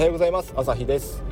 [0.00, 0.54] はようございます。
[0.56, 1.22] 朝日です。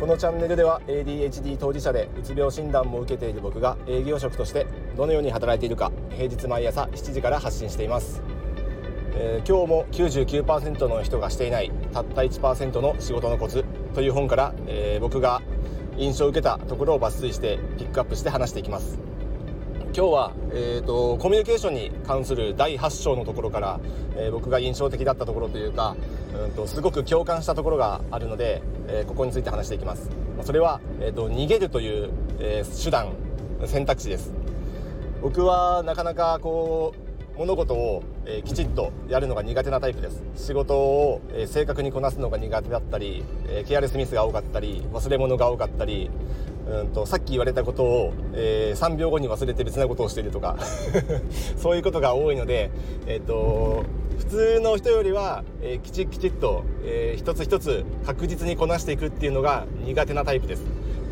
[0.00, 8.20] このチャンネルでは ADHD 当事者でうつ病診断も受けている僕が営業職としてどのように働いているか平日毎朝7時から発信しています、
[9.14, 15.40] えー、今日も99%の人がしていないたった1%の仕事のコツという本から、えー、僕が
[15.96, 18.98] 印象を受けたところを抜粋してピックアップして話していきます。
[19.96, 23.80] 今日は、えーと、コミュニケーションに関する第8章のところから、
[24.14, 25.96] えー、僕が印象的だったところというか、
[26.34, 30.10] うんと、すごく共感したところがあるので、えー、ここについて話していきます。
[30.42, 33.14] それは、えーと、逃げるという、えー、手段
[33.64, 34.34] 選択肢です。
[35.22, 36.92] 僕はなかなかこ
[37.34, 40.22] う物事を、えきちっとやるのが苦手なタイプです。
[40.36, 46.10] 仕事を、え正確にこなすのが苦手だったり、えケアレスミスが多かったり忘れ物が多かったり
[46.68, 50.56] うんとさっき言われたことを、えー、3秒後に忘れて別なことをしているとか。
[51.56, 52.70] そういうことが多いので、
[53.06, 53.84] えーと、
[54.18, 60.64] 普通の人よりは、えー、きちきちっと、えー、一つ一つ確実にこなしていくっていうのが苦手なタイプです。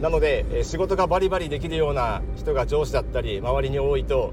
[0.02, 4.32] なので、えー、仕事がバリバリできるような人が上司だったり周りに多いと,、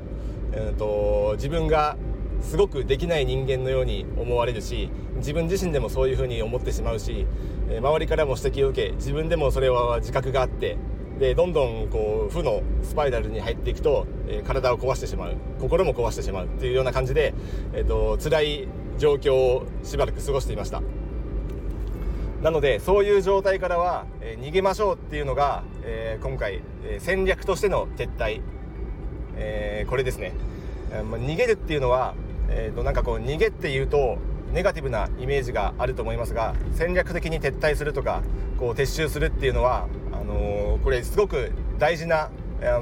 [0.53, 1.97] えーと自分が
[2.42, 7.25] すごくできない人間のように思われるし自分自身でもそういうふうに思ってしまうし
[7.80, 10.78] 周りからも指摘を受け自分でもそれは自覚があって
[11.22, 17.36] でどんどんこう負のスパイラルに入っていくと、え、体を壊してしまう心も壊してしまうっていうような感じで、
[17.73, 20.81] えーと、辛い状況をしばらく過ごしていました。
[22.42, 28.42] なのでそういう状態からは、え、逃げましょうっていうのが、えー、今回、え戦略としての撤退、
[29.36, 30.34] えこれですね、
[31.12, 32.16] まあ、逃げるっていうのは、
[32.52, 34.17] えーとなんかこう逃げっていうと
[34.53, 38.21] ネガティブなイメージがあると思いますが戦略的に撤退するとか
[38.57, 42.29] こう撤収するっていうのはあのー、これすごく大事な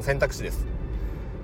[0.01, 0.67] 選択肢です。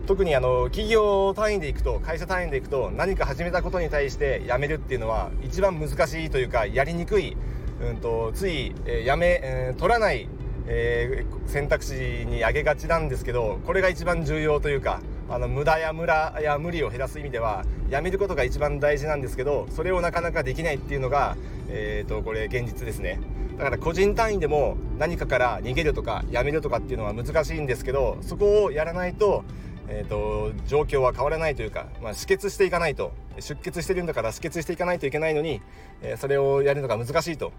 [0.05, 7.35] 特にあの企業単位でいくと会社単位でいくと何か始めたことに対してやめるっていうのは一番難しいというかやりにくい、
[7.81, 10.29] うんと、つい、えー、やめ、えー、取らない、
[10.67, 21.35] えー、選択肢に挙げがちなんですけどこれが一番重要というかあの無駄や無駄や無理を減らす意味ではやめることが一番大事なんですけどそれをなかなかできないっていうのが、
[21.69, 23.19] えーとこれ現実ですね。
[23.57, 29.45] だから個人単位でも何かから逃げるとかやめるとかっていうのは難しいんですけどそこをやらないと,、
[29.87, 35.61] えーと、状況は変わらないというか、まあ、止血していかないと出血してるんだから止血していかないといけないのに、
[36.01, 37.53] えー、それをやるのが難しいと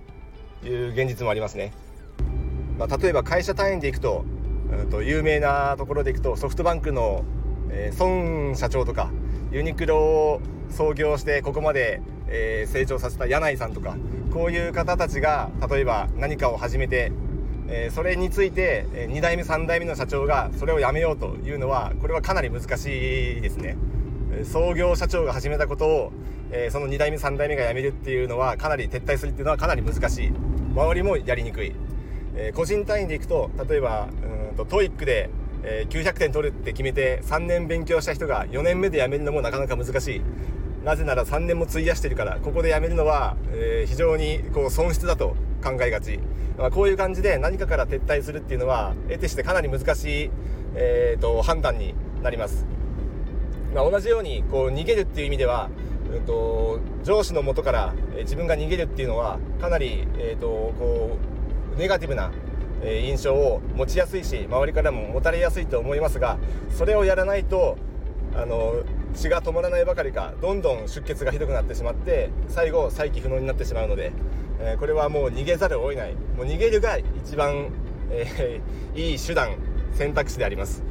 [0.64, 1.72] いう現実もありますね。
[2.78, 4.24] まあ、例えば会社単位でいくと,、
[4.70, 7.24] うんと有名なところでいくとソフトバンクの、
[7.70, 9.10] えー、孫社長とか
[9.52, 10.40] ユニクロを
[10.70, 13.96] 創業してここまでえー、成長させた柳井さんとか
[14.32, 17.12] こういう方たちが例えば何かを始めて、
[17.68, 23.76] えー、それについて2代目3代目の社長がそれをやめようというのはこれはかなり難しいですね。
[24.44, 26.12] 創業社長が始めたことを、
[26.50, 30.32] えー、その2代目3代目が辞めるっていうのはかなり撤退するっていうのはかなり難しい。
[30.74, 31.72] 周りもやりにくい、
[32.34, 34.08] え個人単位でいくと例えば
[34.50, 35.30] うんと TOEIC で
[35.68, 40.22] え900点取るって決めて3年勉強した人が4年目で辞めるのもなかなか難しい。
[40.84, 46.20] なぜなら3年も費やしてるからここで辞めるのは、えー、非常にこう損失だと考えがち、
[46.56, 50.30] まあ、こういう感じで何かから撤退するっていうのは得てしてかなり難しい、
[50.76, 52.66] えーと、判断になります、
[53.74, 55.70] まあ、同じようにこう逃げるっていう意味では、
[56.14, 61.36] えーと、上司のもとから、自分が逃げるっていうのはかなり、えーとこう
[61.76, 62.32] ネガティブな
[62.84, 66.38] 印象を持ちやすいし周りからも持たれやすいと思いますが
[66.70, 67.76] それをやらないと
[68.34, 68.82] あの
[69.14, 74.12] 血が止まらないばかりかどんどん出血がひどくなってしまって最後再起不能になってしまうので、
[74.60, 76.14] えー、これはもう逃げざるを得ない。
[76.14, 77.70] もう逃げるが一番、
[78.10, 79.56] えー、いい手段
[79.94, 80.82] 選択肢であります。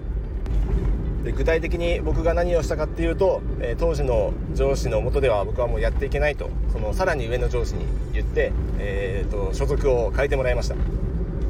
[1.24, 10.76] で具体的に僕が何をしたかっていうと、えー、当時の上司のもとでは僕はもうやっていけないとそのさらに上の上司に言って、えーと、所属を変えてもらいました、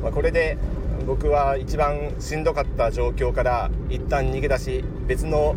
[0.05, 0.55] まあ、これで
[1.07, 5.55] 僕は一番しんどかった状況から一旦逃げ出し別の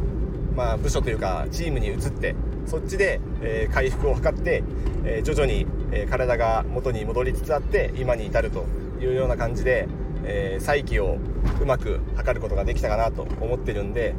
[0.56, 2.34] まあ、部署というかチームに移って
[2.66, 4.64] そっちで、え、回復を図って、
[5.04, 8.66] え、徐々に、え、体が元に戻りつつあって今に至ると
[9.00, 9.86] いうような感じで、
[10.24, 11.18] え再起を
[11.62, 14.14] うまく図ることができたかなと思ってるんで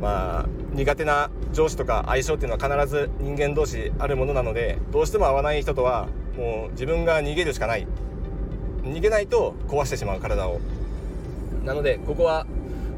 [0.00, 7.86] まあ苦手な上司とか相性っていうのは必ず人間同士あるものなのでどうしても合わない人とはもう自分が逃げるしかない。
[8.84, 10.60] 逃げないと壊してしまう体を。
[11.64, 12.46] なのでここは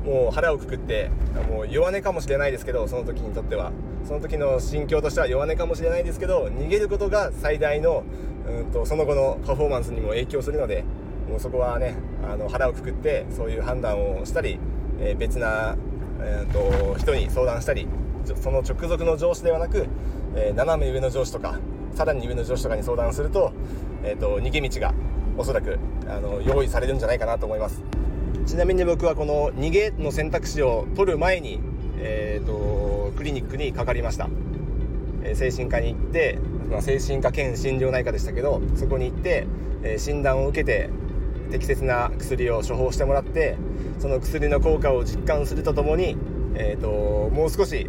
[0.04, 1.10] もう腹をくくって
[1.48, 3.72] もう弱音かもしれないですけどその時にとっては。
[4.06, 8.04] その時の心境としては弱音かもしれないですけど逃げることが最大の
[8.46, 10.84] うんとその後のパフォーマンスにも影響するので
[11.28, 14.60] もうそこはねあの腹をくくってそういう判断をしたり、
[15.00, 15.76] えー、別な、
[16.20, 17.88] えーと、人に相談したり
[18.40, 19.86] その直属の上司ではなく、
[20.36, 21.58] えー、斜め上の上司とか
[21.94, 23.52] さらに上の上司とかに相談すると,、
[24.04, 24.94] えーと、逃げ道が
[25.38, 25.78] おそらく
[26.08, 27.82] あの用意されるんじゃないかなと思います。
[28.46, 31.58] ちなみに僕はこの逃げの選択肢を取る前に、
[31.98, 34.28] えーと、クリニックにかかりました、
[35.24, 36.38] えー、精神科に行って、
[36.70, 39.48] まあ、精神科兼心療内科でしたけどそこに行って、
[39.82, 40.90] えー、診断を受けて
[41.50, 43.56] 適切な薬を処方してもらって
[43.98, 46.16] その薬の効果を実感するとともに、
[46.54, 46.88] えーと、
[47.34, 47.88] もう少し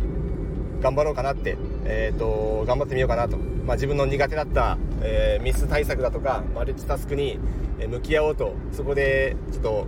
[0.81, 1.57] 頑張ろうかなって、
[1.89, 7.39] えーと、頑張ってみようかなと、まあ、自分の苦手だった、えー、ミス対策だとかマルチタスクに
[7.87, 9.87] 向き合おうとそこでちょっと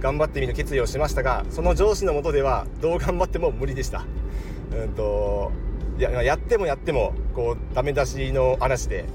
[0.00, 4.04] 頑張ってみる決意をしましたがその上司のもとではどう頑張っても無理でした。
[4.72, 5.52] うんと
[5.98, 9.06] ややってもやってもこうダメ出しの嵐で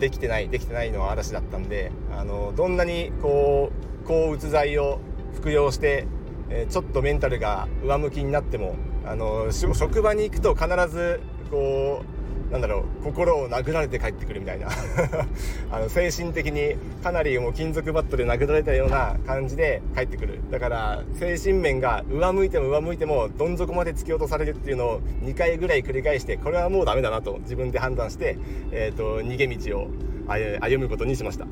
[0.00, 3.70] できてないできてないのは嵐だったんであのどんなにこ
[4.02, 4.98] う抗うつ剤を
[5.34, 6.06] 服用して、
[6.48, 11.20] えちょっとメンタルが上向きになってもあの職場に行くと必ず
[11.50, 12.02] こ
[12.50, 14.68] うなんだろう心を殴られて帰ってくるみたいな。
[15.72, 20.38] あの精神的にかなりもう金属バットで殴られたような感じで帰ってくる。
[20.50, 28.38] だから精神面が上向いても上向いてもどん底まで突き落とされるっていうのを2回ぐらい繰り返してこれはもうダメだなと自分で判断して、
[28.70, 29.88] えーと、逃げ道を
[30.28, 31.46] 歩むことにしました。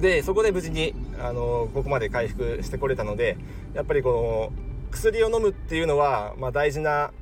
[0.00, 3.36] でそこで無事にあのここまで回復してこれたので
[3.74, 7.12] やっぱりこの薬を飲むっていうのは、まあ、大事な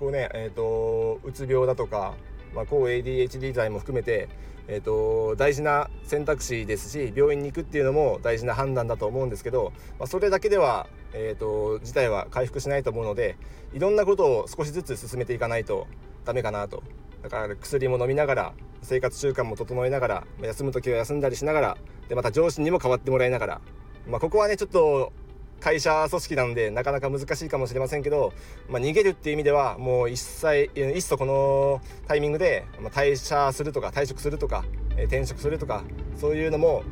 [0.00, 2.14] こうね、えーと、うつ病だとか、
[2.54, 4.28] まあ、抗 ADHD 剤も含めて、
[4.66, 13.36] えーと、大事な選択肢ですし病院に行くっていうのも大事な判断だと思うんですけど、まあ、それだけでは、えーと、事態は回復しないと思うので
[13.74, 15.86] いろんなことを少しずつ進めていかないと
[16.24, 16.82] ダメかなと。
[17.22, 18.52] だから薬も飲みながら
[18.82, 21.78] 生活習慣も整えながら休む時は休んだりしながら
[22.08, 23.60] でまた上司にも変わってもらいながら、
[24.06, 25.12] まあ、ここはねちょっと
[25.60, 28.32] 会社組織なんでなかなか難しいかもしれませんけど、
[28.68, 34.64] まあ、逃げるっていう意味ではもう一切いっそこのタイミングで退社するとか退職するとか
[34.94, 35.84] 転職するとか
[36.16, 36.82] そういうのも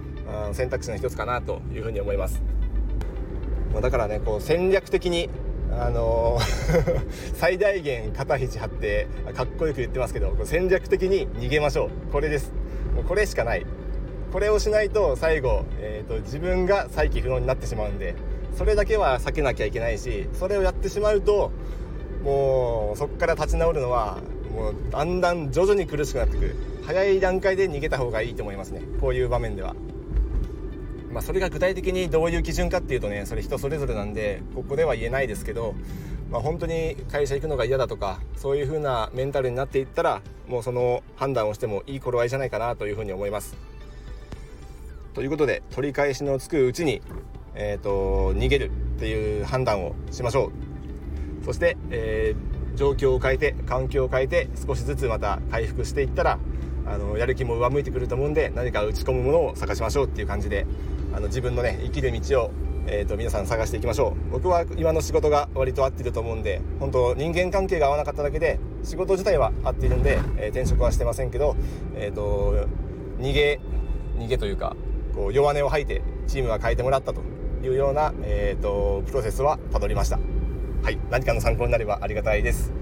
[0.53, 2.43] 選択肢の一つかなというふうに思います、
[3.73, 5.31] まあ、だからねこう戦略的に
[5.79, 6.39] あの、
[7.35, 12.13] 最大限肩肘張ってかっこよく言ってますけど戦略的に逃げましょう。
[12.13, 12.53] これです。
[12.95, 13.67] もうこれしかない。
[14.33, 18.15] これをしないと最後、えーと自分が再起不能になってしまうんで
[18.57, 21.53] それだけは避けなきゃいけないしそれをやってしまうと
[22.25, 24.19] もうそこから立ち直るのは
[24.51, 29.75] もうだんだん徐々に苦しくなってくる早い段階で逃げた方がいいと思いますねこういう場面では。
[31.13, 35.75] まあ、それが具体的にどういう基準かっていうとねそれ人それぞれなんでここでは言えないですけど、
[36.31, 43.57] まあ、本当に会社行くのが嫌だとかそういう風なメンタルになっていったらもうその判断をしてもいい頃合いじゃないかなというふうに思います。
[45.15, 47.01] ということで取り返しのつくうちに
[47.57, 50.53] えーと、逃げるっていう判断をしましょ
[51.43, 51.45] う。
[51.45, 56.39] そして、えー、状況を変えて環境を変えて少しずつまた回復していったら
[56.87, 60.67] あのやる気も上向いてくると思うんで何か打ち込むものを探しましょうっていう感じで
[61.13, 62.51] あの自分のね生きる道を、
[62.87, 64.31] えーと、皆さん探していきましょう。
[64.31, 71.57] 僕は今の仕事が割と合ってると思うんで本当人間関係が合わなかっただけで仕事自体は合っているんで、えー、転職はしてませんけど、
[71.95, 72.67] えーと、
[73.19, 73.61] 逃げ
[74.19, 74.77] 逃げというか
[75.15, 77.36] こう弱音を吐いてチームは変えてもらったと。
[77.63, 80.19] いうような、えーと、プロセスはたどりました。
[80.83, 82.73] はい、何かの参考になればありがたいです。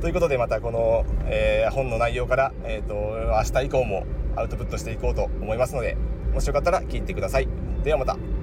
[0.00, 4.04] ということでまたこの、えー、本の内容から、えーと、明日以降も
[4.36, 5.96] アウトプットしていこうと思いますので
[6.34, 7.48] もしよかったら聞いてください。
[7.82, 8.35] ではまた。